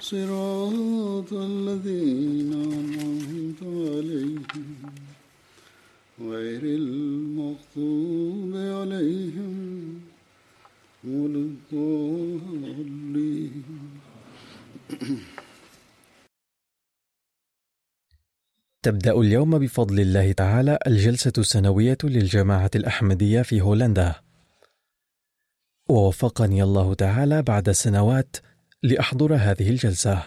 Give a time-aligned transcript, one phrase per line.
[0.00, 4.76] صراط الذين أنعمت عليهم
[6.20, 9.54] غير المغضوب عليهم
[11.04, 12.82] ولا الضالين
[18.82, 24.27] تبدأ اليوم بفضل الله تعالى الجلسة السنوية للجماعة الأحمدية في هولندا.
[25.88, 28.36] ووفقني الله تعالى بعد سنوات
[28.82, 30.22] لأحضر هذه الجلسة.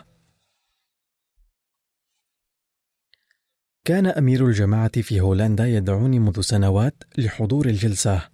[3.85, 8.29] كان أمير الجماعة في هولندا يدعوني منذ سنوات لحضور الجلسة،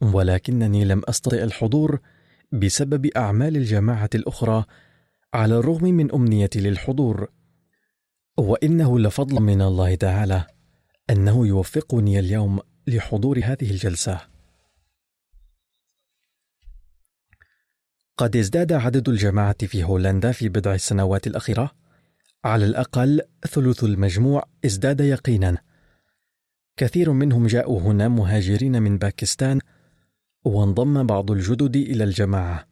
[0.00, 2.00] ولكنني لم أستطع الحضور
[2.52, 4.64] بسبب أعمال الجماعة الأخرى
[5.34, 7.28] على الرغم من أمنيتي للحضور.
[8.38, 10.46] وإنه لفضل من الله تعالى
[11.10, 14.37] أنه يوفقني اليوم لحضور هذه الجلسة
[18.18, 21.70] قد ازداد عدد الجماعه في هولندا في بضع السنوات الأخيرة.
[22.44, 23.20] على الأقل
[23.50, 25.58] ثلث المجموع ازداد يقينا.
[26.76, 29.60] كثير منهم جاءوا هنا مهاجرين من باكستان
[30.44, 32.66] وانضم بعض الجدد إلى الجماعة.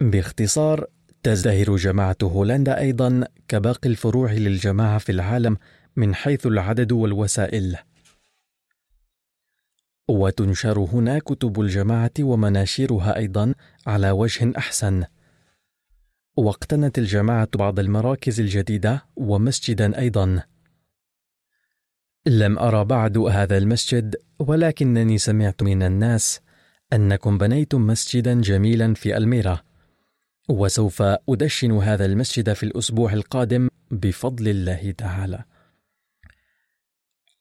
[0.00, 0.86] باختصار
[1.22, 5.56] تزدهر جماعة هولندا أيضا كباقي الفروع للجماعة في العالم
[5.96, 7.78] من حيث العدد والوسائل.
[10.08, 13.54] وتنشر هنا كتب الجماعة ومناشيرها أيضا
[13.86, 15.04] على وجه أحسن.
[16.36, 20.42] واقتنت الجماعة بعض المراكز الجديدة ومسجدا أيضا.
[22.26, 26.40] لم أرى بعد هذا المسجد ولكنني سمعت من الناس
[26.92, 29.60] أنكم بنيتم مسجدا جميلا في ألميرا.
[30.48, 35.44] وسوف أدشن هذا المسجد في الأسبوع القادم بفضل الله تعالى.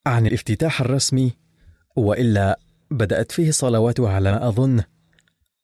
[0.06, 1.47] عن الافتتاح الرسمي
[1.98, 2.60] وإلا
[2.92, 4.84] بدأت فيه الصلوات على ما أظن،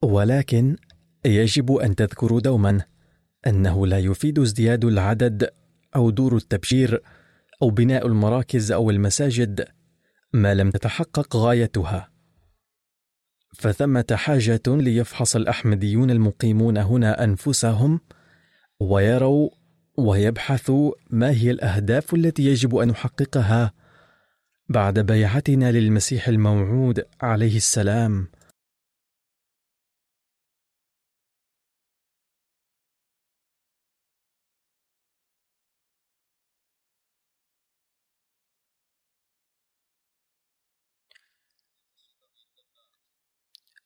[0.01, 0.75] ولكن
[1.25, 2.81] يجب أن تذكروا دوما
[3.47, 5.49] أنه لا يفيد ازدياد العدد
[5.95, 7.01] أو دور التبشير
[7.61, 9.65] أو بناء المراكز أو المساجد
[10.33, 12.09] ما لم تتحقق غايتها.
[13.53, 17.99] فثمة حاجة ليفحص الأحمديون المقيمون هنا أنفسهم
[18.79, 19.49] ويروا
[19.97, 23.73] ويبحثوا ما هي الأهداف التي يجب أن نحققها
[24.69, 28.27] بعد بيعتنا للمسيح الموعود عليه السلام.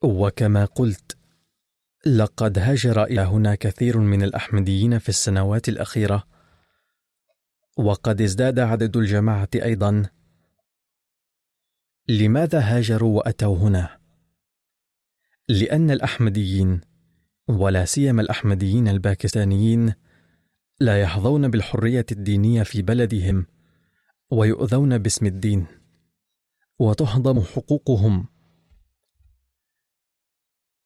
[0.04, 1.18] وكما قلت
[2.06, 6.24] لقد هاجر إلى هنا كثير من الأحمديين في السنوات الأخيرة
[7.78, 10.10] وقد ازداد عدد الجماعة أيضا
[12.10, 14.00] لماذا هاجروا وأتوا هنا؟
[15.50, 16.82] لأن الأحمديين
[17.48, 19.94] ولا سيما الأحمديين الباكستانيين
[20.80, 23.46] لا يحظون بالحرية الدينية في بلدهم
[24.32, 25.66] ويؤذون باسم الدين
[26.80, 28.28] وتهضم حقوقهم.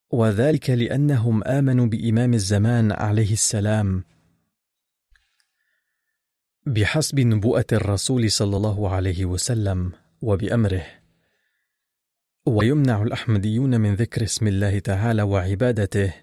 [0.09, 4.03] وذلك لأنهم آمنوا بإمام الزمان عليه السلام.
[6.65, 9.91] بحسب نبوءة الرسول صلى الله عليه وسلم
[10.21, 11.00] وبأمره.
[12.45, 16.13] ويمنع الأحمديون من ذكر اسم الله تعالى وعبادته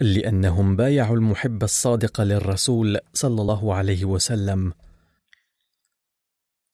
[0.00, 4.72] لأنهم بايعوا المحب الصادق للرسول صلى الله عليه وسلم.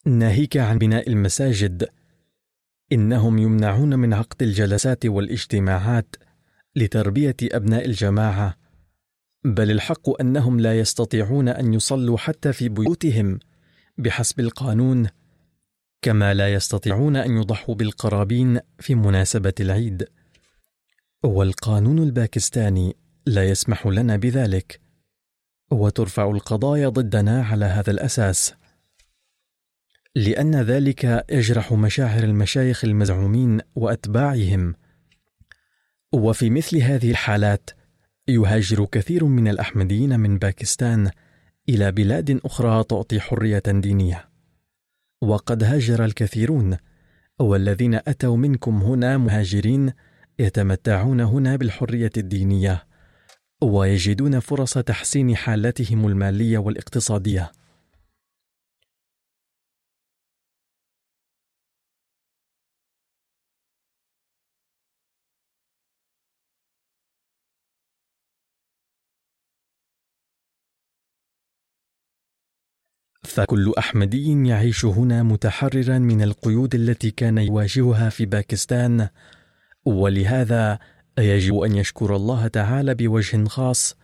[0.06, 1.88] ناهيك عن بناء المساجد
[2.92, 6.16] إنهم يمنعون من عقد الجلسات والاجتماعات
[6.76, 8.56] لتربية أبناء الجماعة
[9.44, 13.38] بل الحق أنهم لا يستطيعون أن يصلوا حتى في بيوتهم
[13.98, 15.08] بحسب القانون
[16.02, 20.08] كما لا يستطيعون أن يضحوا بالقرابين في مناسبة العيد.
[21.24, 22.96] والقانون الباكستاني
[23.26, 24.80] لا يسمح لنا بذلك
[25.70, 28.54] وترفع القضايا ضدنا على هذا الأساس.
[30.14, 34.74] لأن ذلك يجرح مشاعر المشايخ المزعومين وأتباعهم.
[36.12, 37.70] وفي مثل هذه الحالات
[38.28, 41.10] يهاجر كثير من الأحمديين من باكستان
[41.68, 44.27] إلى بلاد أخرى تعطي حرية دينية.
[45.22, 46.76] وقد هاجر الكثيرون
[47.40, 49.92] والذين أتوا منكم هنا مهاجرين
[50.38, 52.86] يتمتعون هنا بالحرية الدينية
[53.62, 57.52] ويجدون فرص تحسين حالتهم المالية والاقتصادية.
[73.38, 79.08] فكل أحمدي يعيش هنا متحررا من القيود التي كان يواجهها في باكستان.
[79.84, 80.78] ولهذا
[81.18, 83.96] يجب أن يشكر الله تعالى بوجه خاص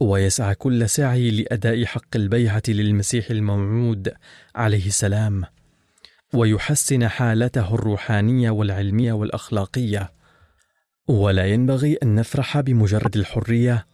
[0.00, 4.12] ويسعى كل سعي لأداء حق البيعة للمسيح الموعود
[4.54, 5.44] عليه السلام
[6.34, 10.12] ويحسن حالته الروحانية والعلمية والأخلاقية.
[11.08, 13.86] ولا ينبغي أن نفرح بمجرد الحرية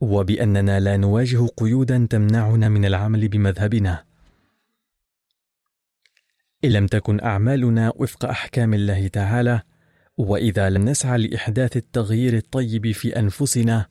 [0.00, 4.13] وبأننا لا نواجه قيودا تمنعنا من العمل بمذهبنا.
[6.64, 9.62] ان لم تكن أعمالنا وفق أحكام الله تعالى
[10.16, 13.86] وإذا لم نسعى لإحداث التغيير الطيب في أنفسنا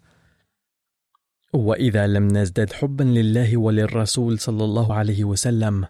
[1.54, 5.88] وإذا لم نزدد حبا لله وللرسول صلى الله عليه وسلم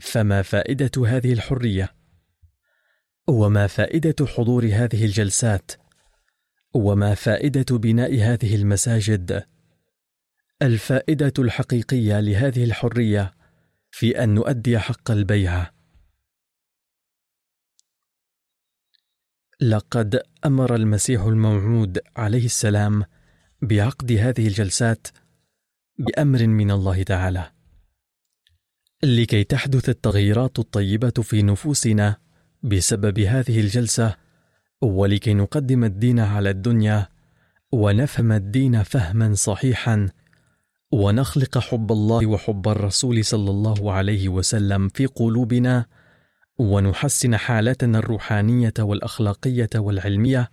[0.00, 1.94] فما فائدة هذه الحرية؟
[3.28, 5.72] وما فائدة حضور هذه الجلسات؟
[6.74, 9.44] وما فائدة بناء هذه المساجد؟
[10.62, 13.34] الفائدة الحقيقية لهذه الحرية
[13.98, 15.74] في أن نؤدي حق البيعة.
[19.60, 23.04] لقد أمر المسيح الموعود عليه السلام
[23.62, 25.06] بعقد هذه الجلسات
[25.98, 27.52] بأمر من الله تعالى
[29.02, 32.16] لكي تحدث التغييرات الطيبة في نفوسنا
[32.62, 34.16] بسبب هذه الجلسة
[34.80, 37.08] ولكي نقدم الدين على الدنيا
[37.72, 40.08] ونفهم الدين فهما صحيحا
[40.96, 45.86] ونخلق حب الله وحب الرسول صلى الله عليه وسلم في قلوبنا
[46.58, 50.50] ونحسن حالتنا الروحانية والأخلاقية والعلمية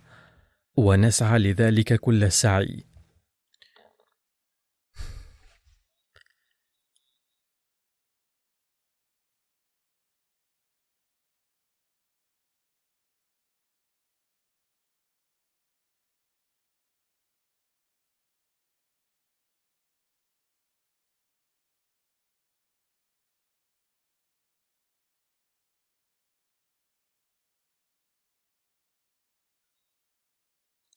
[0.76, 2.84] ونسعى لذلك كل السعي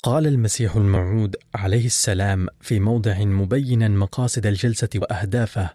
[0.08, 5.70] قال المسيح الموعود عليه السلام في موضع مبينا مقاصد الجلسة وأهدافه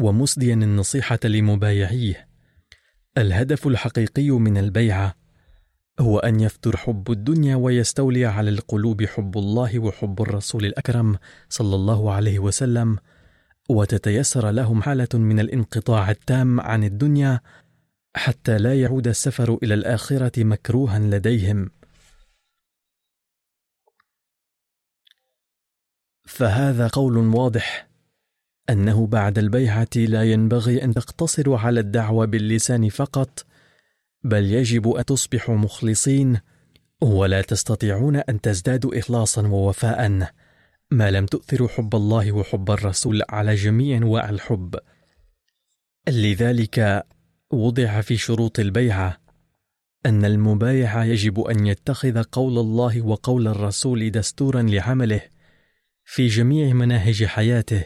[0.00, 2.28] ومسديا النصيحة لمبايعيه.
[3.18, 5.14] الهدف الحقيقي من البيعة
[6.00, 11.18] هو أن يفتر حب الدنيا ويستولي على القلوب حب الله وحب الرسول الأكرم
[11.48, 12.98] صلى الله عليه وسلم
[13.68, 17.40] وتتيسر لهم حالة من الانقطاع التام عن الدنيا
[18.14, 21.70] حتى لا يعود السفر إلى الآخرة مكروها لديهم.
[26.26, 27.88] فهذا قول واضح
[28.70, 33.46] أنه بعد البيعة لا ينبغي أن تقتصروا على الدعوة باللسان فقط
[34.22, 36.38] بل يجب أن تصبحوا مخلصين
[37.00, 40.28] ولا تستطيعون أن تزدادوا اخلاصا ووفاء
[40.90, 44.76] ما لم تؤثروا حب الله وحب الرسول على جميع أنواع الحب.
[46.08, 47.06] لذلك
[47.50, 49.20] وضع في شروط البيعة
[50.06, 55.20] أن المبايع يجب أن يتخذ قول الله وقول الرسول دستورا لعمله
[56.08, 57.84] في جميع مناهج حياته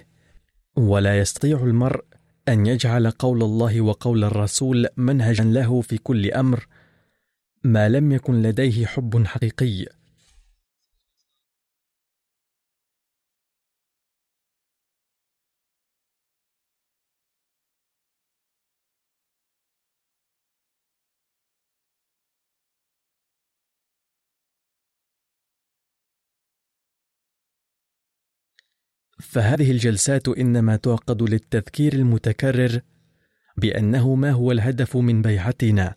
[0.77, 2.05] ولا يستطيع المرء
[2.49, 6.67] أن يجعل قول الله وقول الرسول منهجا له في كل أمر
[7.65, 9.87] ما لم يكن لديه حب حقيقي.
[29.21, 32.81] فهذه الجلسات إنما تعقد للتذكير المتكرر
[33.57, 35.95] بأنه ما هو الهدف من بيعتنا.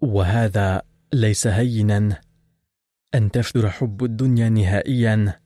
[0.00, 2.20] وهذا ليس هينا
[3.14, 5.40] أن تفجر حب الدنيا نهائيا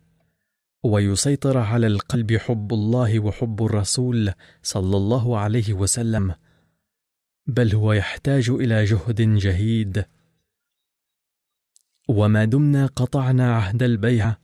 [0.83, 6.35] ويسيطر على القلب حب الله وحب الرسول صلى الله عليه وسلم
[7.47, 10.04] بل هو يحتاج إلى جهد جهيد.
[12.09, 14.42] وما دمنا قطعنا عهد البيع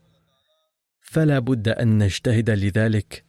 [1.11, 3.25] فلا بد أن نجتهد لذلك.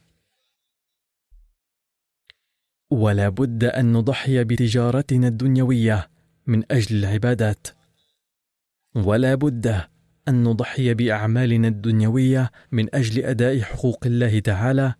[2.90, 6.10] ولا بد أن نضحي بتجارتنا الدنيوية
[6.46, 7.66] من أجل العبادات.
[8.94, 9.66] ولا بد
[10.28, 14.94] أن نضحي بأعمالنا الدنيوية من أجل أداء حقوق الله تعالى.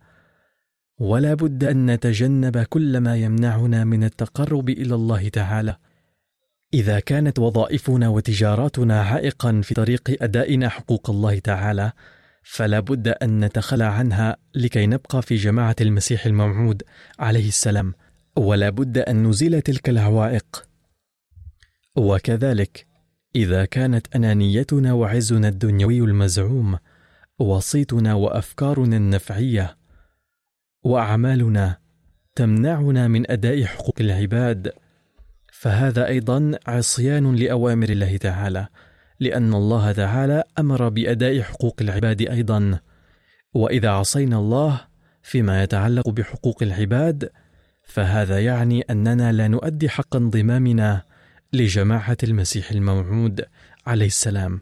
[0.99, 5.77] ولا بد أن نتجنب كل ما يمنعنا من التقرب إلى الله تعالى.
[6.73, 11.91] إذا كانت وظائفنا وتجاراتنا عائقا في طريق أدائنا حقوق الله تعالى
[12.43, 16.83] فلا بد أن نتخلى عنها لكي نبقى في جماعة المسيح الموعود
[17.19, 17.93] عليه السلام
[18.37, 20.65] ولا بد أن نزيل تلك العوائق
[21.95, 22.85] وكذلك
[23.35, 26.77] إذا كانت أنانيتنا وعزنا الدنيوي المزعوم
[27.39, 29.77] وصيتنا وأفكارنا النفعية
[30.83, 31.77] وأعمالنا
[32.35, 34.71] تمنعنا من أداء حقوق العباد
[35.53, 38.67] فهذا أيضا عصيان لأوامر الله تعالى.
[39.21, 42.79] لأن الله تعالى أمر بأداء حقوق العباد أيضا.
[43.53, 44.81] وإذا عصينا الله
[45.21, 47.29] فيما يتعلق بحقوق العباد
[47.83, 51.01] فهذا يعني أننا لا نؤدي حق انضمامنا
[51.53, 53.45] لجماعة المسيح الموعود
[53.87, 54.61] عليه السلام.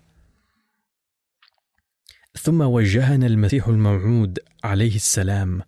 [2.42, 5.62] ثم وجهنا المسيح الموعود عليه السلام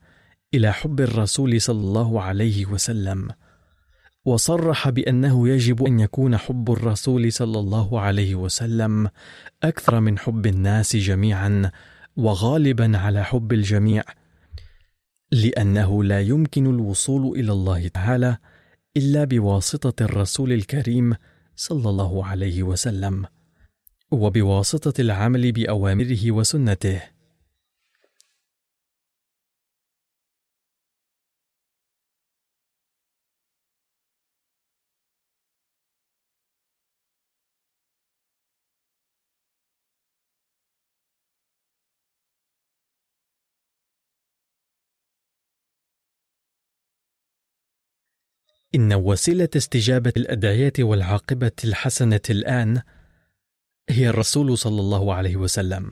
[0.54, 3.30] إلى حب الرسول صلى الله عليه وسلم.
[4.26, 9.10] وصرح بأنه يجب أن يكون حب الرسول صلى الله عليه وسلم
[9.64, 11.72] أكثر من حب الناس جميعا
[12.16, 14.04] وغالبا على حب الجميع
[15.32, 18.38] لأنه لا يمكن الوصول إلى الله تعالى
[18.98, 21.16] إلا بواسطة الرسول الكريم
[21.56, 23.26] صلى الله عليه وسلم
[24.12, 27.02] وبواسطة العمل بأوامره وسنته.
[48.76, 52.82] إن وسيلة استجابة الأدعية والعاقبة الحسنة الآن
[53.90, 55.92] هي الرسول صلى الله عليه وسلم.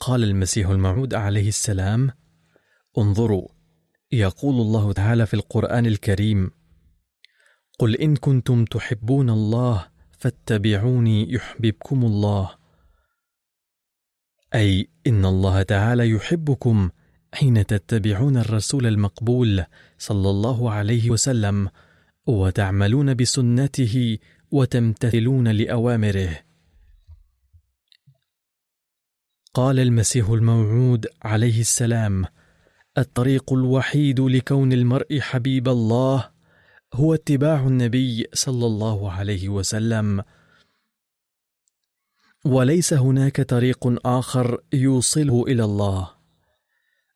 [0.00, 2.10] قال المسيح الموعود عليه السلام:
[2.98, 3.48] انظروا
[4.12, 6.50] يقول الله تعالى في القرآن الكريم:
[7.78, 12.50] قل إن كنتم تحبون الله فاتبعوني يحببكم الله.
[14.54, 16.90] أي إن الله تعالى يحبكم
[17.34, 19.64] حين تتبعون الرسول المقبول
[19.98, 21.68] صلى الله عليه وسلم
[22.26, 24.18] وتعملون بسنته
[24.50, 26.38] وتمتثلون لأوامره.
[29.54, 32.24] قال المسيح الموعود عليه السلام
[32.98, 36.30] الطريق الوحيد لكون المرء حبيب الله
[36.94, 40.22] هو اتباع النبي صلى الله عليه وسلم.
[42.44, 46.19] وليس هناك طريق آخر يوصله إلى الله.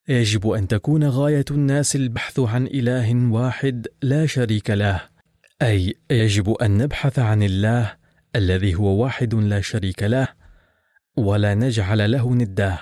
[0.09, 5.03] يجب أن تكون غاية الناس البحث عن إله واحد لا شريك له
[5.63, 7.93] أي يجب أن نبحث عن الله
[8.37, 10.29] الذي هو واحد لا شريك له
[11.17, 12.79] ولا نجعل له نده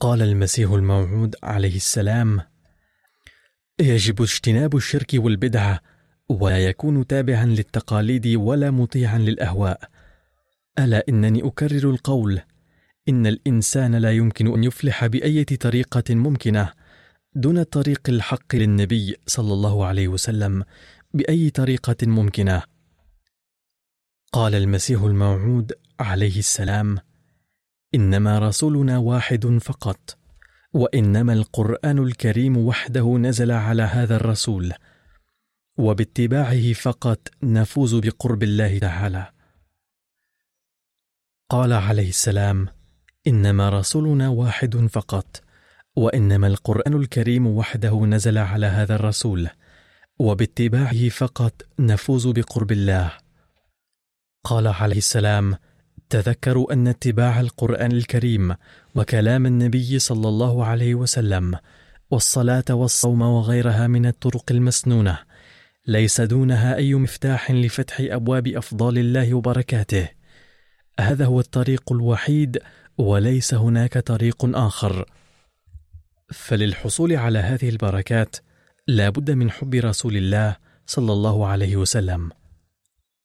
[0.00, 2.40] قال المسيح الموعود عليه السلام
[3.80, 5.80] يجب اجتناب الشرك والبدعه
[6.28, 9.90] ولا يكون تابعا للتقاليد ولا مطيعا للأهواء.
[10.78, 12.40] ألا إنني أكرر القول
[13.08, 16.72] إن الإنسان لا يمكن أن يفلح بأي طريقة ممكنة
[17.34, 20.64] دون طريق الحق للنبي صلى الله عليه وسلم
[21.14, 22.62] بأي طريقة ممكنة.
[24.32, 26.98] قال المسيح الموعود عليه السلام
[27.94, 30.18] إنما رسولنا واحد فقط
[30.72, 34.72] وإنما القرآن الكريم وحده نزل على هذا الرسول
[35.78, 39.32] وباتباعه فقط نفوز بقرب الله تعالى.
[41.48, 42.68] قال عليه السلام
[43.26, 45.42] إنما رسولنا واحد فقط
[45.96, 49.48] وإنما القرآن الكريم وحده نزل على هذا الرسول
[50.18, 53.12] وباتباعه فقط نفوز بقرب الله.
[54.44, 55.56] قال عليه السلام
[56.10, 58.54] تذكروا أن اتباع القرآن الكريم
[58.94, 61.58] وكلام النبي صلى الله عليه وسلم
[62.10, 65.18] والصلاة والصوم وغيرها من الطرق المسنونة
[65.86, 70.08] ليس دونها أي مفتاح لفتح أبواب افضال الله وبركاته.
[71.00, 72.58] هذا هو الطريق الوحيد
[72.98, 75.04] وليس هناك طريق آخر.
[76.32, 78.36] فللحصول على هذه البركات
[78.86, 82.30] لا بد من حب رسول الله صلى الله عليه وسلم.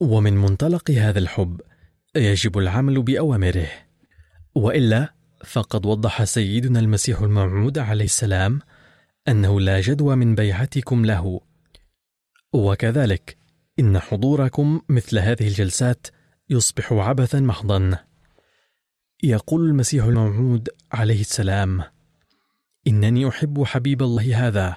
[0.00, 1.60] ومن منطلق هذا الحب
[2.16, 3.68] يجب العمل بأوامره.
[4.54, 8.60] وإلا فقد وضح سيدنا المسيح الموعود عليه السلام
[9.28, 11.40] أنه لا جدوى من بيعتكم له.
[12.52, 13.36] وكذلك
[13.78, 16.06] إن حضوركم مثل هذه الجلسات
[16.50, 17.98] يصبح عبثا محضا.
[19.22, 21.82] يقول المسيح الموعود عليه السلام
[22.86, 24.76] إنني أحب حبيب الله هذا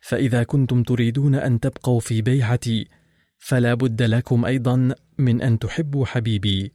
[0.00, 2.88] فإذا كنتم تريدون أن تبقوا في بيعتي
[3.46, 6.72] فلا بد لكم أيضا من أن تحبوا حبيبي.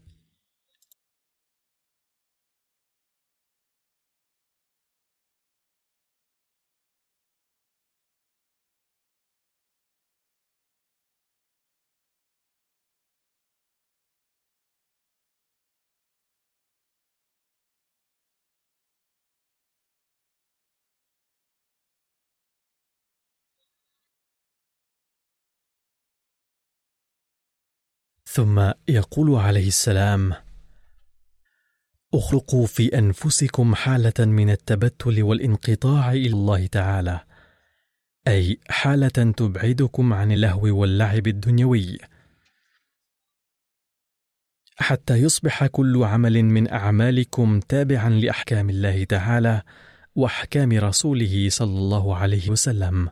[28.32, 30.34] ثم يقول عليه السلام
[32.14, 37.20] أخلقوا في أنفسكم حالة من التبتل والانقطاع إلى الله تعالى
[38.28, 39.08] أي حالة
[39.38, 41.98] تبعدكم عن اللهو واللعب الدنيوي.
[44.78, 49.62] حتى يصبح كل عمل من أعمالكم تابعا لأحكام الله تعالى
[50.16, 53.10] وأحكام رسوله صلى الله عليه وسلم.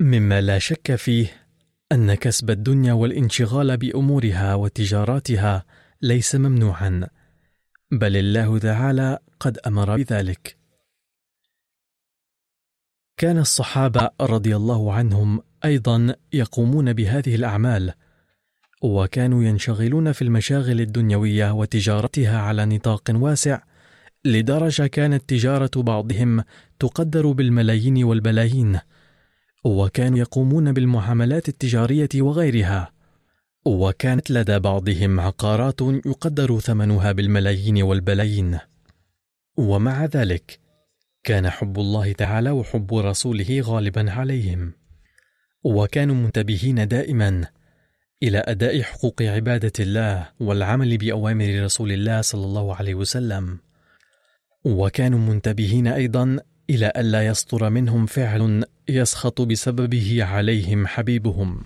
[0.00, 1.47] مما لا شك فيه
[1.92, 5.64] أن كسب الدنيا والانشغال بأمورها وتجاراتها
[6.02, 7.08] ليس ممنوعا
[7.90, 10.56] بل الله تعالى قد أمر بذلك.
[13.16, 17.92] كان الصحابة رضي الله عنهم أيضا يقومون بهذه الأعمال
[18.82, 23.60] وكانوا ينشغلون في المشاغل الدنيوية وتجارتها على نطاق واسع
[24.24, 26.44] لدرجة كانت تجارة بعضهم
[26.78, 28.80] تقدر بالملايين والبلايين.
[29.64, 32.92] وكانوا يقومون بالمعاملات التجارية وغيرها.
[33.64, 38.58] وكانت لدى بعضهم عقارات يقدر ثمنها بالملايين والبلايين.
[39.56, 40.60] ومع ذلك
[41.24, 44.72] كان حب الله تعالى وحب رسوله غالبا عليهم.
[45.64, 47.46] وكانوا منتبهين دائما
[48.22, 53.58] إلى أداء حقوق عبادة الله والعمل بأوامر رسول الله صلى الله عليه وسلم.
[54.64, 56.38] وكانوا منتبهين أيضا
[56.70, 61.64] إلى الا يصدر منهم فعل يسخط بسببه عليهم حبيبهم.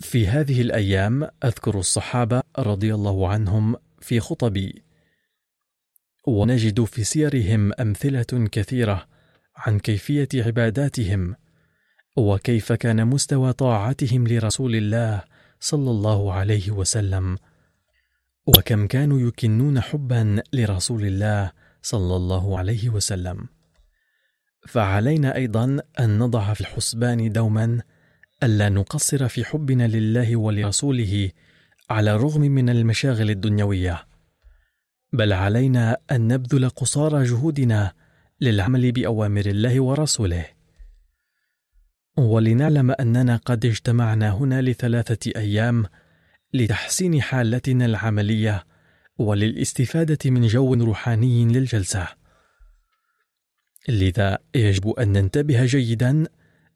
[0.00, 4.82] في هذه الأيام أذكر الصحابة رضي الله عنهم في خطبي.
[6.26, 9.06] ونجد في سيرهم أمثلة كثيرة
[9.56, 11.34] عن كيفية عباداتهم
[12.16, 15.22] وكيف كان مستوى طاعتهم لرسول الله
[15.60, 17.38] صلى الله عليه وسلم
[18.46, 23.48] وكم كانوا يكنون حبا لرسول الله صلى الله عليه وسلم.
[24.68, 27.82] فعلينا أيضا أن نضع في الحسبان دوما
[28.42, 31.30] ألا نقصر في حبنا لله ولرسوله
[31.90, 34.11] على الرغم من المشاغل الدنيوية.
[35.12, 37.92] بل علينا أن نبذل قصارى جهودنا
[38.40, 40.46] للعمل بأوامر الله ورسوله.
[42.16, 45.84] ولنعلم أننا قد اجتمعنا هنا لثلاثة أيام
[46.54, 48.64] لتحسين حالتنا العملية
[49.18, 52.08] وللاستفادة من جو روحاني للجلسة.
[53.88, 56.26] لذا يجب أن ننتبه جيدا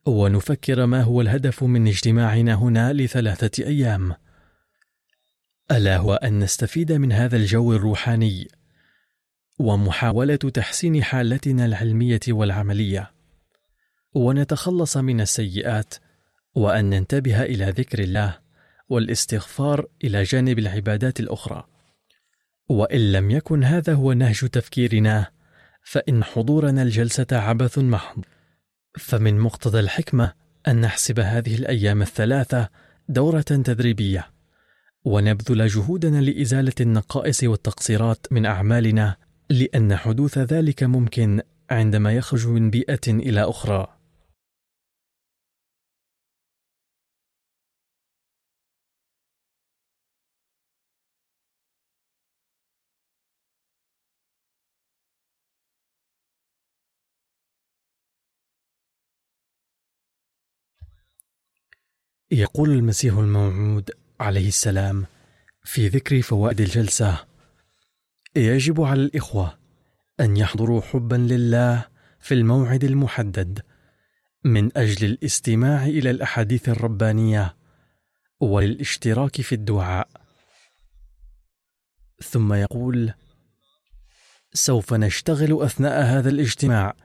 [0.07, 4.15] ونفكر ما هو الهدف من اجتماعنا هنا لثلاثة أيام.
[5.71, 8.49] ألا هو أن نستفيد من هذا الجو الروحاني
[9.59, 13.11] ومحاولة تحسين حالتنا العلمية والعملية.
[14.15, 15.95] ونتخلص من السيئات
[16.55, 18.39] وأن ننتبه إلى ذكر الله
[18.89, 21.67] والاستغفار إلى جانب العبادات الأخرى.
[22.69, 25.27] وإن لم يكن هذا هو نهج تفكيرنا
[25.85, 28.25] فإن حضورنا الجلسة عبث محض.
[28.99, 30.33] فمن مقتضى الحكمة
[30.69, 32.69] أن نحسب هذه الأيام الثلاثة
[33.09, 34.36] دورة تدريبية.
[35.07, 39.17] ونبذل جهودنا لإزالة النقائص والتقصيرات من أعمالنا
[39.51, 41.41] لأن حدوث ذلك ممكن
[41.71, 43.97] عندما يخرج من بيئة إلى أخرى.
[62.31, 65.07] يقول المسيح الموعود عليه السلام
[65.65, 67.25] في ذكر فوائد الجلسة.
[68.37, 69.59] يجب على الإخوة
[70.21, 71.87] أن يحضروا حبا لله
[72.21, 73.63] في الموعد المحدد
[74.45, 77.57] من أجل الاستماع إلى الأحاديث الربانية
[78.41, 80.09] وللاشتراك في الدعاء.
[82.23, 83.13] ثم يقول
[84.53, 86.97] سوف نشتغل أثناء هذا الاجتماع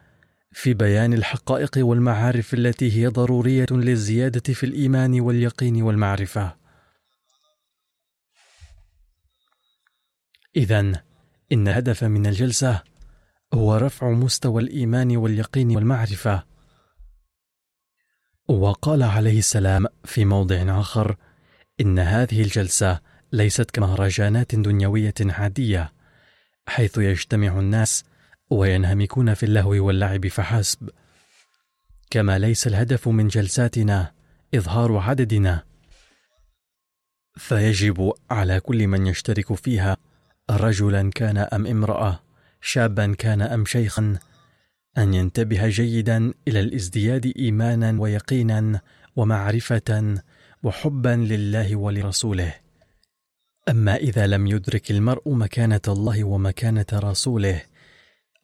[0.51, 6.60] في بيان الحقائق والمعارف التي هي ضرورية للزيادة في الإيمان واليقين والمعرفة.
[10.55, 10.79] اذا
[11.51, 12.83] إن الهدف من الجلسة
[13.53, 16.43] هو رفع مستوى الإيمان واليقين والمعرفة.
[18.47, 21.15] وقال عليه السلام في موضع آخر
[21.81, 22.99] إن هذه الجلسة
[23.31, 25.93] ليست كمهرجانات دنيوية عادية
[26.67, 28.03] حيث يجتمع الناس
[28.49, 30.89] وينهمكون في اللهو واللعب فحسب.
[32.09, 34.13] كما ليس الهدف من جلساتنا
[34.55, 35.63] إظهار عددنا.
[37.37, 39.97] فيجب على كل من يشترك فيها
[40.49, 42.19] رجلا كان أم امرأة
[42.61, 44.19] شابا كان أم شيخا.
[44.97, 48.81] أن ينتبه جيدا إلى الازدياد ايمانا ويقينا
[49.15, 50.17] ومعرفة
[50.63, 52.55] وحبا لله ولرسوله.
[53.69, 57.61] أما إذا لم يدرك المرء مكانة الله ومكانة رسوله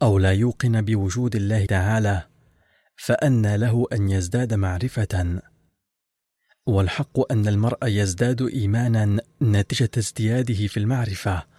[0.01, 2.23] أو لا يوقن بوجود الله تعالى
[2.95, 5.41] فأن له أن يزداد معرفة.
[6.65, 11.56] والحق أن المرء يزداد ايمانا نتيجة ازدياده في المعرفة.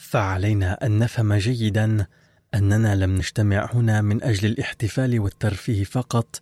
[0.00, 2.06] فعلينا ان نفهم جيدا
[2.54, 6.40] اننا لم نجتمع هنا من أجل الاحتفال والترفيه فقط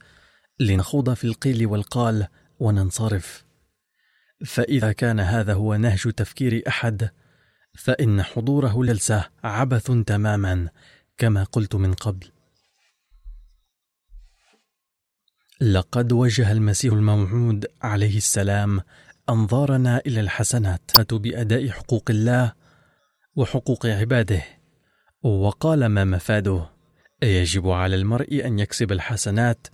[0.60, 2.26] لنخوض في القيل والقال
[2.58, 3.44] وننصرف.
[4.44, 7.10] فاذا كان هذا هو نهج تفكير احد
[7.74, 10.68] فان حضوره جلسه عبث تماما
[11.16, 12.26] كما قلت من قبل.
[15.60, 18.80] لقد وجه المسيح الموعود عليه السلام
[19.28, 22.57] انظارنا إلى الحسنات باداء حقوق الله
[23.38, 24.42] وحقوق عباده.
[25.22, 26.70] وقال ما مفاده.
[27.22, 29.66] يجب على المرء أن يكسب الحسنات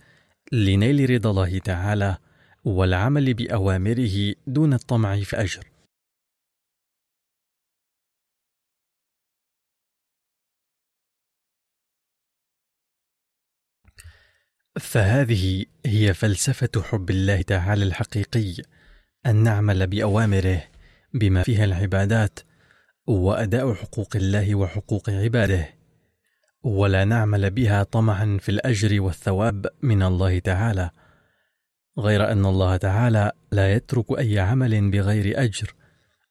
[0.51, 2.17] لنيل رضا الله تعالى
[2.65, 5.63] والعمل بأوامره دون الطمع في أجر.
[14.79, 18.55] فهذه هي فلسفة حب الله تعالى الحقيقي
[19.25, 20.63] أن نعمل بأوامره
[21.13, 22.39] بما فيها العبادات
[23.07, 25.69] وأداء حقوق الله وحقوق عباده
[26.63, 30.89] ولا نعمل بها طمعا في الأجر والثواب من الله تعالى
[31.99, 35.75] غير أن الله تعالى لا يترك أي عمل بغير أجر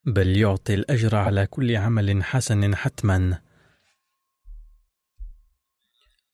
[0.07, 3.41] بل يعطي الأجر على كل عمل حسن حتما.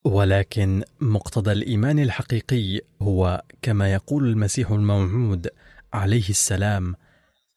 [0.05, 5.47] ولكن مقتضى الإيمان الحقيقي هو كما يقول المسيح الموعود
[5.93, 6.95] عليه السلام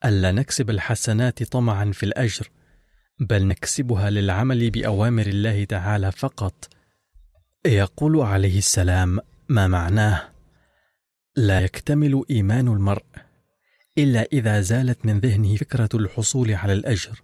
[0.05, 2.51] ألا نكسب الحسنات طمعا في الأجر
[3.21, 6.69] بل نكسبها للعمل بأوامر الله تعالى فقط.
[7.67, 10.29] يقول عليه السلام ما معناه؟
[11.37, 13.05] لا يكتمل إيمان المرء
[13.99, 17.23] إلا إذا زالت من ذهنه فكرة الحصول على الأجر.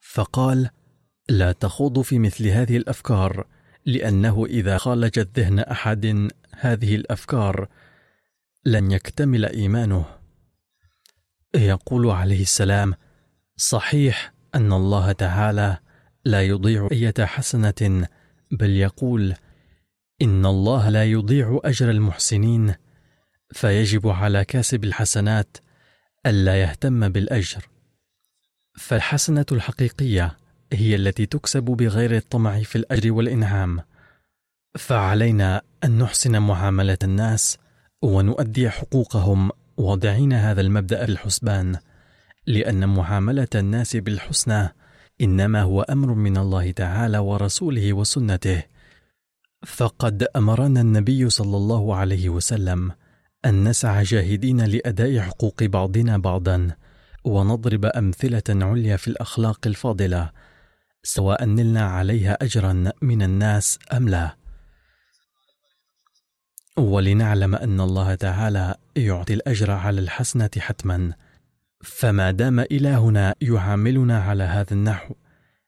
[0.00, 0.70] فقال
[1.28, 3.46] لا تخوض في مثل هذه الأفكار
[3.86, 7.68] لأنه إذا خالجت ذهن أحد هذه الأفكار
[8.64, 10.04] لن يكتمل إيمانه.
[11.54, 12.94] يقول عليه السلام
[13.56, 15.78] صحيح أن الله تعالى
[16.24, 18.08] لا يضيع أية حسنة
[18.50, 19.34] بل يقول
[20.22, 22.74] إن الله لا يضيع أجر المحسنين
[23.52, 25.56] فيجب على كاسب الحسنات
[26.26, 27.68] ألا يهتم بالأجر.
[28.78, 30.36] فالحسنة الحقيقية
[30.72, 33.80] هي التي تكسب بغير الطمع في الأجر والإنعام.
[34.78, 37.58] فعلينا أن نحسن معاملة الناس
[38.02, 41.78] ونؤدي حقوقهم واضعين هذا المبدأ في الحسبان
[42.46, 44.68] لأن معاملة الناس بالحسنى
[45.20, 48.62] إنما هو أمر من الله تعالى ورسوله وسنته.
[49.66, 52.92] فقد أمرنا النبي صلى الله عليه وسلم
[53.44, 56.70] أن نسعى جاهدين لأداء حقوق بعضنا بعضا
[57.24, 60.30] ونضرب أمثلة عليا في الأخلاق الفاضلة
[61.02, 64.36] سواء نلنا عليها اجرا من الناس أم لا.
[66.76, 71.12] ولنعلم أن الله تعالى يعطي الأجر على الحسنة حتما.
[71.86, 75.14] فما دام إلهنا يعاملنا على هذا النحو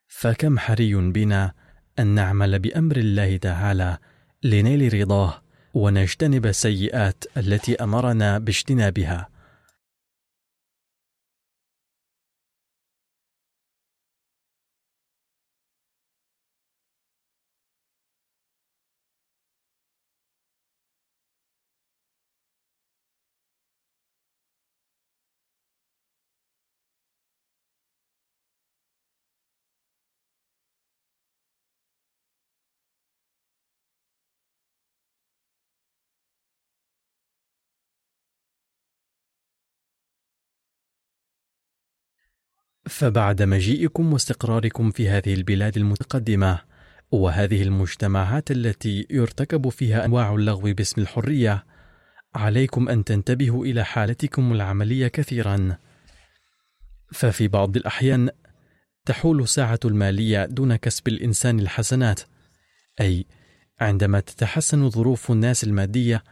[0.08, 1.52] فكم حري بنا
[1.98, 3.98] أن نعمل بأمر الله تعالى
[4.42, 5.42] لنيل رضاه
[5.74, 9.28] ونجتنب السيئات التي أمرنا باجتنابها.
[42.88, 46.58] فبعد مجيئكم واستقراركم في هذه البلاد المتقدمة
[47.10, 51.64] وهذه المجتمعات التي يرتكب فيها أنواع اللغو باسم الحرية
[52.34, 55.76] عليكم أن تنتبهوا إلى حالتكم العملية كثيرا.
[57.12, 58.30] ففي بعض الأحيان
[59.04, 62.20] تحول الساعة المالية دون كسب الإنسان الحسنات
[63.00, 63.26] أي
[63.80, 66.24] عندما تتحسن ظروف الناس المادية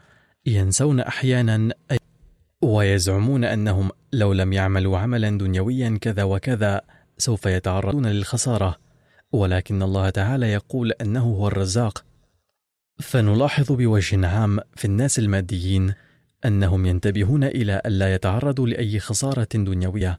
[0.47, 1.99] ينسون أحيانا أي
[2.63, 6.81] ويزعمون أنهم لو لم يعملوا عملا دنيويا كذا وكذا
[7.19, 8.77] سوف يتعرضون للخسارة.
[9.33, 12.05] ولكن الله تعالى يقول أنه هو الرزاق.
[13.01, 15.95] فنلاحظ بوجه عام في الناس الماديين
[16.45, 20.19] أنهم ينتبهون إلى الا يتعرضوا لأي خسارة دنيوية.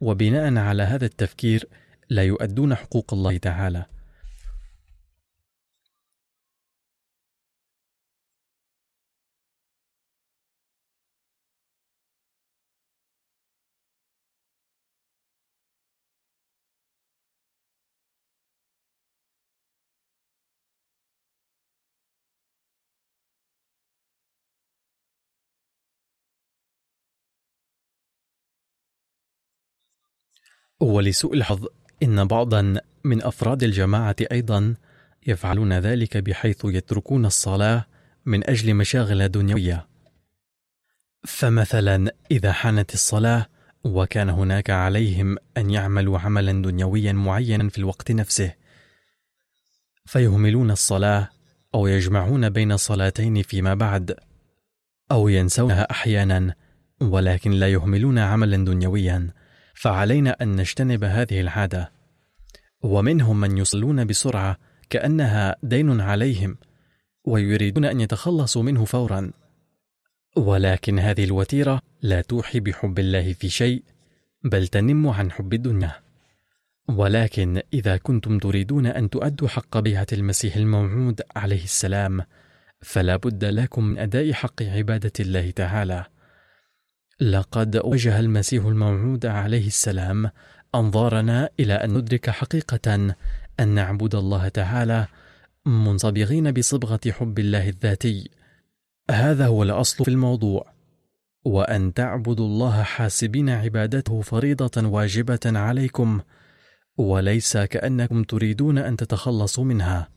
[0.00, 1.68] وبناء على هذا التفكير
[2.10, 3.86] لا يؤدون حقوق الله تعالى.
[30.80, 31.66] ولسوء الحظ
[32.02, 34.74] إن بعضا من أفراد الجماعة أيضا
[35.26, 37.86] يفعلون ذلك بحيث يتركون الصلاة
[38.26, 39.86] من أجل مشاغل دنيوية.
[41.24, 43.46] فمثلا إذا حانت الصلاة
[43.84, 48.52] وكان هناك عليهم أن يعملوا عملا دنيويا معينا في الوقت نفسه
[50.06, 51.28] فيهملون الصلاة
[51.74, 54.16] أو يجمعون بين صلاتين فيما بعد
[55.10, 56.54] أو ينسونها أحيانا
[57.00, 59.30] ولكن لا يهملون عملا دنيويا.
[59.84, 61.92] فعلينا أن نجتنب هذه العادة.
[62.82, 64.58] ومنهم من يصلون بسرعة
[64.90, 66.56] كأنها دين عليهم
[67.24, 69.30] ويريدون أن يتخلصوا منه فورا.
[70.36, 73.82] ولكن هذه الوتيرة لا توحي بحب الله في شيء
[74.44, 75.92] بل تنم عن حب الدنيا.
[76.88, 82.20] ولكن إذا كنتم تريدون أن تؤدوا حق بيعة المسيح الموعود عليه السلام
[82.82, 86.04] فلا بد لكم من أداء حق عبادة الله تعالى.
[87.24, 90.30] لقد وجه المسيح الموعود عليه السلام
[90.74, 93.14] أنظارنا إلى أن ندرك حقيقة
[93.60, 95.06] أن نعبد الله تعالى
[95.66, 98.30] منصبغين بصبغة حب الله الذاتي.
[99.10, 100.74] هذا هو الأصل في الموضوع.
[101.44, 106.20] وأن تعبدوا الله حاسبين عبادته فريضة واجبة عليكم
[106.96, 110.08] وليس كأنكم تريدون أن تتخلصوا منها.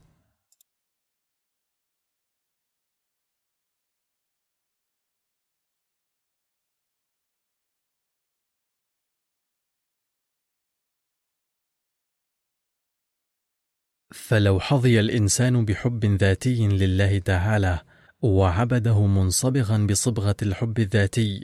[14.12, 17.80] فلو حظي الإنسان بحب ذاتي لله تعالى
[18.22, 21.44] وعبده منصبغا بصبغة الحب الذاتي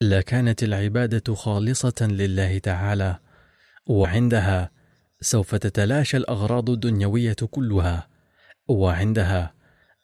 [0.00, 3.18] لكانت العبادة خالصة لله تعالى
[3.86, 4.70] وعندها
[5.20, 8.08] سوف تتلاشى الأغراض الدنيوية كلها
[8.68, 9.54] وعندها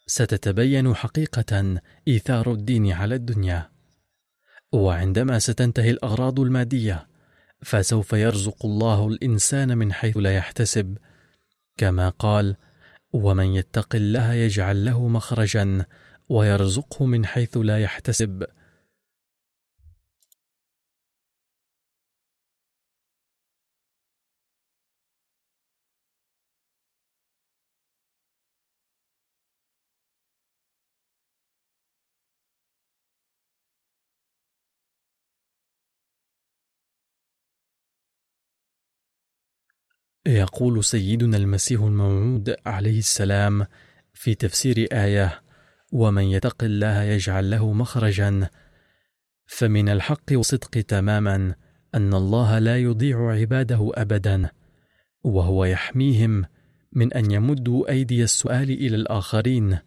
[0.07, 3.71] ستتبين حقيقة إيثار الدين على الدنيا
[4.73, 7.07] وعندما ستنتهي الأغراض المادية
[7.63, 10.99] فسوف يرزق الله الإنسان من حيث لا يحتسب.
[11.77, 12.57] كما قال
[13.13, 15.85] ومن يتق الله يجعل له مخرجا
[16.29, 18.45] ويرزقه من حيث لا يحتسب.
[40.27, 43.67] يقول سيدنا المسيح الموعود عليه السلام
[44.13, 45.43] في تفسير آية
[45.93, 48.51] ومن يتق الله يجعل له مخرجا
[49.47, 51.55] فمن الحق والصدق تماما
[51.95, 54.51] أن الله لا يضيع عباده ابدا
[55.25, 56.45] وهو يحميهم
[56.93, 59.79] من أن يمدوا أيدي السؤال إلى الآخرين.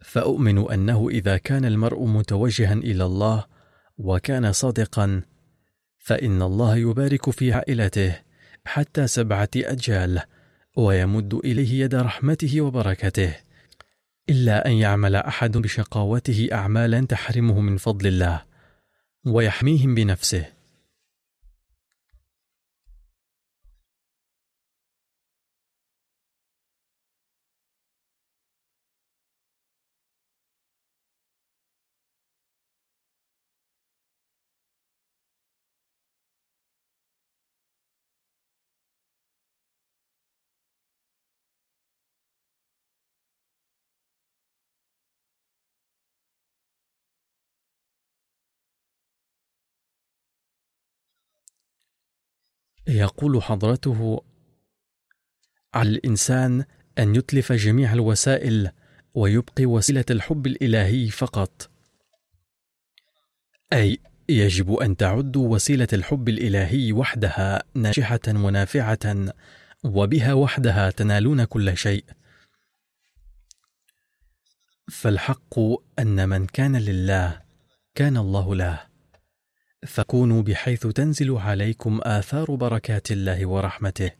[0.00, 3.44] فأؤمن أنه إذا كان المرء متوجها إلى الله
[3.98, 5.22] وكان صادقا
[6.02, 8.18] فإن الله يبارك في عائلته
[8.64, 10.20] حتى سبعة أجيال
[10.76, 13.34] ويمد إليه يد رحمته وبركته.
[14.30, 18.42] إلا أن يعمل أحد بشقاوته اعمالا تحرمه من فضل الله
[19.24, 20.46] ويحميهم بنفسه.
[52.86, 54.24] يقول حضرته
[55.74, 56.64] على الإنسان
[56.98, 58.70] أن يتلف جميع الوسائل
[59.14, 61.70] ويبقي وسيلة الحب الإلهي فقط.
[63.72, 69.34] أي يجب أن تعدوا وسيلة الحب الإلهي وحدها ناجحة ونافعة
[69.84, 72.04] وبها وحدها تنالون كل شيء.
[74.90, 75.58] فالحق
[75.98, 77.42] أن من كان لله
[77.94, 78.91] كان الله له.
[79.86, 84.10] فكونوا بحيث تنزل عليكم آثار بركات الله ورحمته.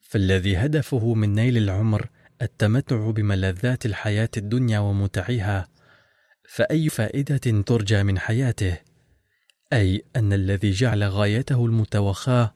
[0.00, 2.08] فالذي هدفه من نيل العمر
[2.42, 5.68] التمتع بملذات الحياة الدنيا ومتعها
[6.48, 8.78] فأي فائدة ترجى من حياته؟
[9.72, 12.54] أي أن الذي جعل غايته المتوخاة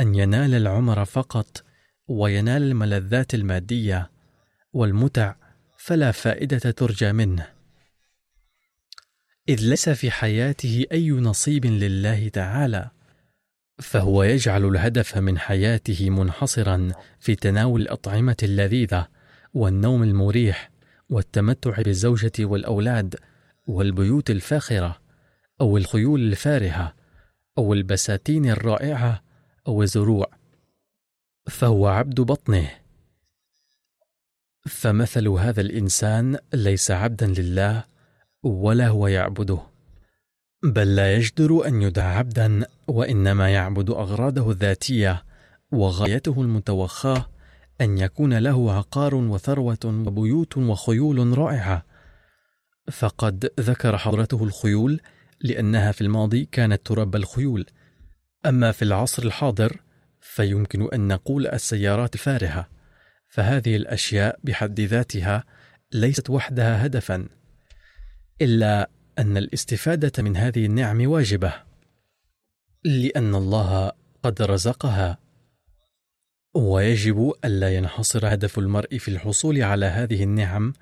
[0.00, 1.64] أن ينال العمر فقط
[2.08, 4.10] وينال الملذات المادية
[4.72, 5.34] والمتع
[5.78, 7.59] فلا فائدة ترجى منه.
[9.50, 12.90] إذ ليس في حياته أي نصيب لله تعالى
[13.78, 19.08] فهو يجعل الهدف من حياته منحصرا في تناول الأطعمة اللذيذة
[19.54, 20.70] والنوم المريح
[21.08, 23.14] والتمتع بالزوجة والأولاد
[23.66, 25.00] والبيوت الفاخرة
[25.60, 26.94] أو الخيول الفارهة
[27.58, 29.22] أو البساتين الرائعة
[29.66, 30.30] أو الزروع.
[31.46, 32.70] فهو عبد بطنه.
[34.66, 37.89] فمثل هذا الإنسان ليس عبدا لله
[38.42, 39.58] ولا هو يعبده.
[40.62, 45.24] بل لا يجدر أن يدعى عبدا وإنما يعبد أغراضه الذاتية
[45.72, 47.26] وغايته المتوخاة
[47.80, 51.84] أن يكون له عقار وثروة وبيوت وخيول رائعة.
[52.92, 55.00] فقد ذكر حضرته الخيول
[55.40, 57.66] لأنها في الماضي كانت تربى الخيول.
[58.46, 59.80] أما في العصر الحاضر
[60.20, 62.68] فيمكن أن نقول السيارات الفارهه
[63.28, 65.44] فهذه الأشياء بحد ذاتها
[65.92, 67.39] ليست وحدها هدفا.
[68.42, 71.52] إلا أن الاستفادة من هذه النعم واجبة
[72.84, 75.18] لأن الله قد رزقها.
[76.54, 80.72] ويجب ألا ينحصر هدف المرء في الحصول على هذه النعم.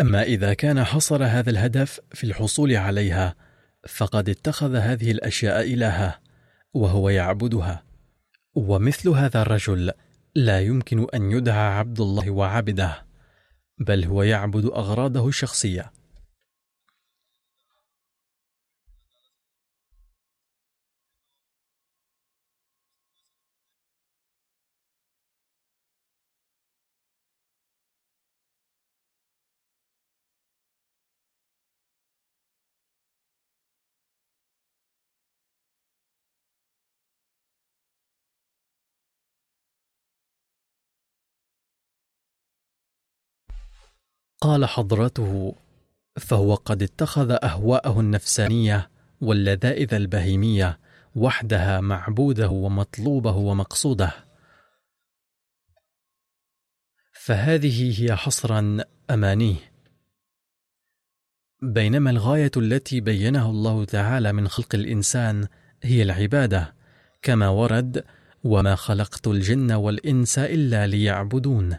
[0.00, 3.34] أما إذا كان حصر هذا الهدف في الحصول عليها
[3.88, 6.20] فقد اتخذ هذه الأشياء الهه
[6.74, 7.82] وهو يعبدها.
[8.54, 9.92] ومثل هذا الرجل
[10.34, 13.06] لا يمكن أن يدعى عبد الله وعبده
[13.78, 15.92] بل هو يعبد أغراضه الشخصية.
[44.40, 45.54] قال حضرته
[46.16, 50.78] فهو قد اتخذ أهواءه النفسانية واللذائذ البهيمية
[51.16, 54.12] وحدها معبوده ومطلوبه ومقصوده.
[57.12, 59.56] فهذه هي حصرا أمانيه.
[61.62, 65.48] بينما الغاية التي بينها الله تعالى من خلق الإنسان
[65.82, 66.74] هي العبادة
[67.22, 68.04] كما ورد
[68.44, 71.78] وما خلقت الجن والإنس إلا ليعبدون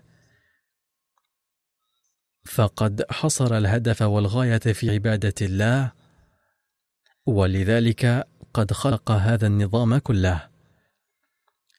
[2.45, 5.91] فقد حصر الهدف والغاية في عبادة الله
[7.25, 10.49] ولذلك قد خلق هذا النظام كله.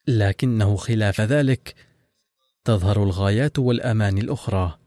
[0.09, 1.75] لكنه خلاف ذلك
[2.65, 4.79] تظهر الغايات والأمان الأخرى.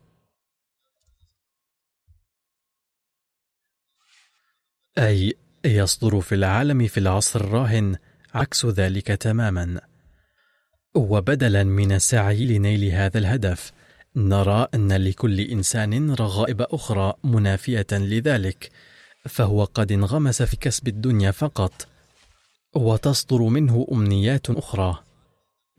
[4.97, 5.33] أي
[5.65, 7.95] يصدر في العالم في العصر الراهن
[8.33, 9.81] عكس ذلك تماما.
[10.95, 13.78] وبدلا من السعي لنيل هذا الهدف
[14.19, 18.71] نرى أن لكل إنسان رغائب أخرى منافية لذلك
[19.25, 21.87] فهو قد انغمس في كسب الدنيا فقط
[22.75, 25.03] وتصدر منه أمنيات أخرى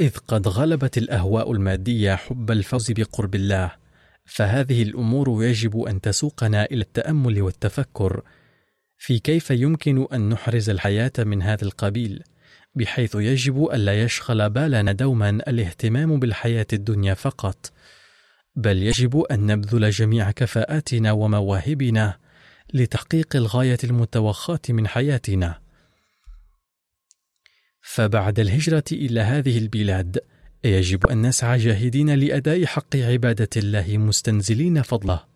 [0.00, 3.72] إذ قد غلبت الأهواء المادية حب الفوز بقرب الله
[4.24, 8.22] فهذه الأمور يجب أن تسوقنا إلى التأمل والتفكر
[8.98, 12.22] في كيف يمكن أن نحرز الحياة من هذا القبيل
[12.74, 17.72] بحيث يجب ألا يشغل بالنا دوما الاهتمام بالحياة الدنيا فقط.
[18.56, 22.18] بل يجب أن نبذل جميع كفاءاتنا ومواهبنا
[22.74, 25.60] لتحقيق الغاية المتوخاة من حياتنا.
[27.82, 30.18] فبعد الهجرة إلى هذه البلاد
[30.64, 35.29] يجب أن نسعى جاهدين لأداء حق عبادة الله مستنزلين فضله.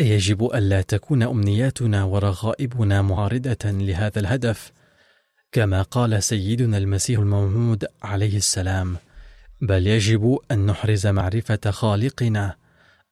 [0.00, 4.72] يجب ألا تكون أمنياتنا ورغائبنا معارضة لهذا الهدف
[5.52, 8.96] كما قال سيدنا المسيح الموعود عليه السلام
[9.60, 12.56] بل يجب أن نحرز معرفة خالقنا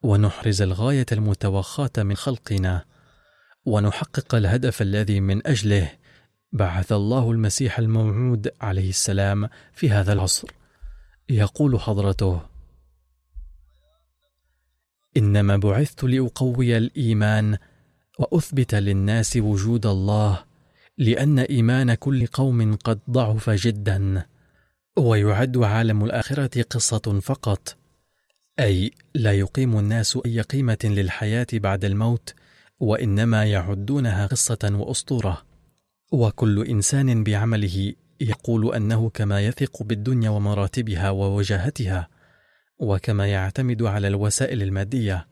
[0.03, 2.85] ونحرز الغاية المتوخاة من خلقنا
[3.65, 5.91] ونحقق الهدف الذي من أجله
[6.53, 10.49] بعث الله المسيح الموعود عليه السلام في هذا العصر.
[11.29, 12.41] يقول حضرته
[15.19, 17.59] إنما بعثت لأقوي الإيمان
[18.19, 20.45] وأثبت للناس وجود الله
[20.99, 24.25] لأن إيمان كل قوم قد ضعف جدا
[24.99, 27.77] ويعد عالم الآخرة قصة فقط.
[28.61, 32.35] أي لا يقيم الناس أي قيمة للحياة بعد الموت
[32.81, 35.43] وإنما يعدونها قصة وأسطورة.
[36.13, 42.09] وكل إنسان بعمله يقول أنه كما يثق بالدنيا ومراتبها ووجاهتها.
[42.79, 45.27] وكما يعتمد على الوسائل المادية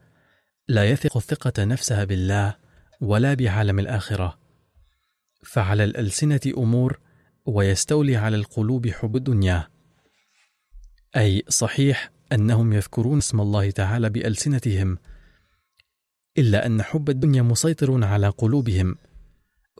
[0.68, 2.56] لا يثق الثقة نفسها بالله
[3.00, 4.38] ولا بعالم الآخرة.
[5.44, 7.00] فعلى الألسنة أمور
[7.46, 9.68] ويستولي على القلوب حب الدنيا.
[11.16, 14.98] أي صحيح أنهم يذكرون اسم الله تعالى بألسنتهم
[16.38, 18.96] إلا أن حب الدنيا مسيطر على قلوبهم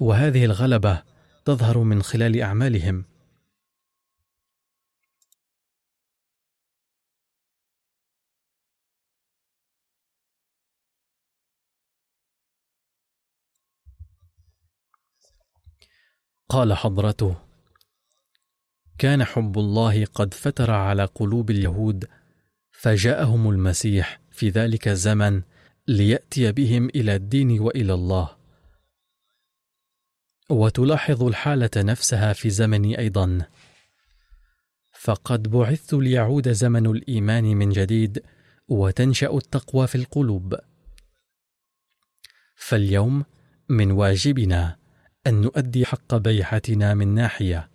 [0.01, 1.03] وهذه الغلبة
[1.45, 3.05] تظهر من خلال أعمالهم.
[16.49, 17.37] قال حضرته
[18.99, 22.09] كان حب الله قد فتر على قلوب اليهود
[22.71, 25.43] فجاءهم المسيح في ذلك الزمن
[25.89, 28.37] ليأتي بهم إلى الدين وإلى الله.
[30.51, 33.47] وتلاحظ الحالة نفسها في زمني أيضا.
[34.93, 38.23] فقد بعثت ليعود زمن الإيمان من جديد
[38.69, 40.59] وتنشأ التقوى في القلوب.
[42.57, 43.25] فاليوم
[43.69, 44.77] من واجبنا
[45.27, 47.71] أن نؤدي حق بيعتنا من ناحية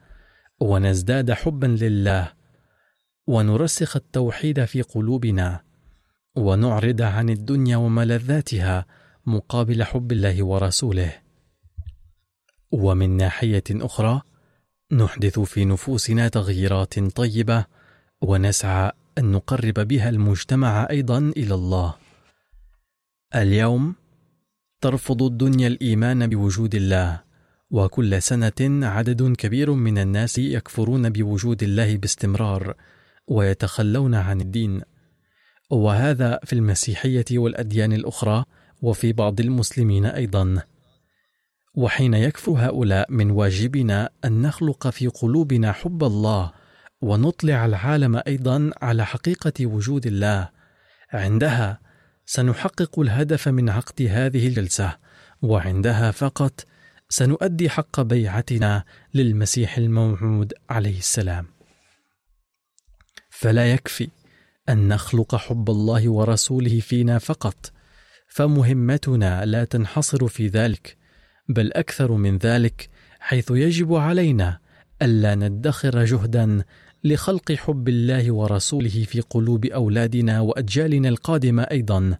[0.59, 2.33] ونزداد حبا لله
[3.27, 5.61] ونرسخ التوحيد في قلوبنا
[6.35, 8.85] ونعرض عن الدنيا وملذاتها
[9.25, 11.13] مقابل حب الله ورسوله.
[12.71, 14.21] ومن ناحية أخرى
[14.91, 17.65] نحدث في نفوسنا تغييرات طيبة
[18.21, 21.95] ونسعى أن نقرب بها المجتمع أيضا إلى الله.
[23.35, 23.95] اليوم
[24.81, 27.30] ترفض الدنيا الإيمان بوجود الله.
[27.72, 32.76] وكل سنة عدد كبير من الناس يكفرون بوجود الله باستمرار
[33.28, 34.82] ويتخلون عن الدين.
[35.69, 38.45] وهذا في المسيحية والأديان الأخرى
[38.82, 40.63] وفي بعض المسلمين أيضا.
[41.76, 46.51] وحين يكفر هؤلاء من واجبنا أن نخلق في قلوبنا حب الله
[47.01, 50.49] ونطلع العالم أيضا على حقيقة وجود الله.
[51.13, 51.80] عندها
[52.26, 54.97] سنحقق الهدف من عقد هذه الجلسة
[55.41, 56.65] وعندها فقط
[57.14, 58.84] سنؤدي حق بيعتنا
[59.14, 61.47] للمسيح الموعود عليه السلام.
[63.30, 64.07] فلا يكفي
[64.70, 67.72] أن نخلق حب الله ورسوله فينا فقط
[68.28, 70.97] فمهمتنا لا تنحصر في ذلك
[71.49, 72.89] بل أكثر من ذلك
[73.20, 74.59] حيث يجب علينا
[75.01, 76.64] ألا ندخر جهدا
[77.03, 82.18] لخلق حب الله ورسوله في قلوب أولادنا وأجيالنا القادمة أيضا.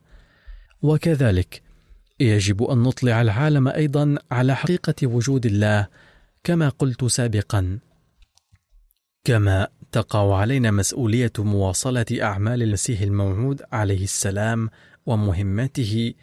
[0.82, 1.71] وكذلك
[2.22, 5.88] يجب أن نطلع العالم أيضا على حقيقة وجود الله
[6.44, 7.80] كما قلت سابقا.
[9.24, 14.70] كما تقع علينا مسؤولية مواصلة أعمال المسيح الموعود عليه السلام
[15.06, 16.14] ومهمته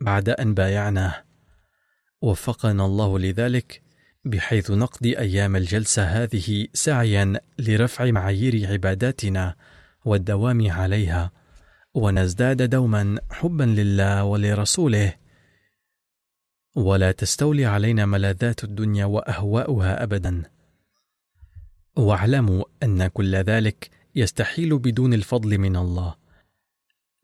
[0.00, 1.14] بعد أن بايعناه.
[2.22, 3.82] وفقنا الله لذلك
[4.24, 9.54] بحيث نقضي أيام الجلسة هذه سعيا لرفع معايير عباداتنا
[10.04, 11.32] والدوام عليها
[11.94, 15.23] ونزداد دوما حبا لله ولرسوله
[16.74, 20.42] ولا تستولي علينا ملاذات الدنيا وأهواؤها ابدا.
[21.96, 26.14] واعلموا أن كل ذلك يستحيل بدون الفضل من الله.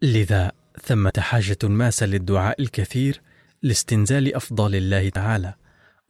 [0.03, 3.21] لذا ثمة حاجة ماسة للدعاء الكثير
[3.63, 5.55] لاستنزال افضال الله تعالى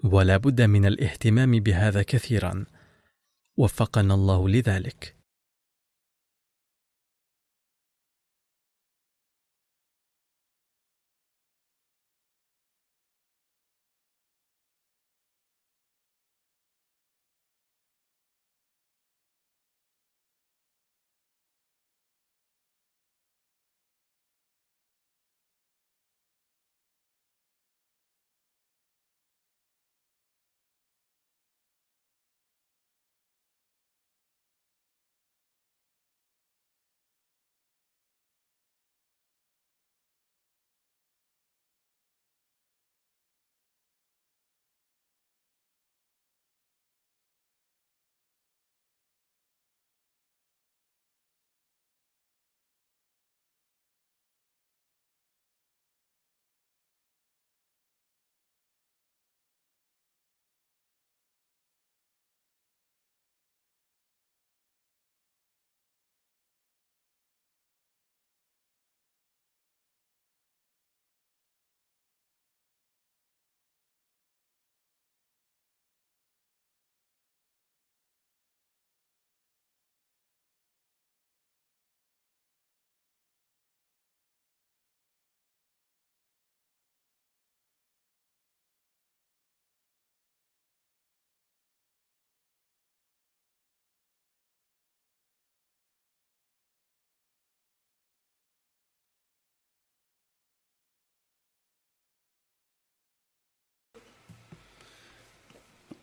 [0.05, 2.64] ولا بد من الاهتمام بهذا كثيرا.
[3.57, 5.19] وفقنا الله لذلك.